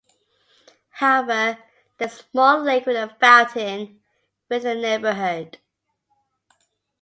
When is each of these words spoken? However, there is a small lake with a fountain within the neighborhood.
However, 0.93 1.59
there 1.99 2.07
is 2.07 2.19
a 2.19 2.23
small 2.31 2.63
lake 2.63 2.87
with 2.87 2.95
a 2.95 3.15
fountain 3.19 4.01
within 4.49 4.77
the 4.81 4.97
neighborhood. 4.97 5.59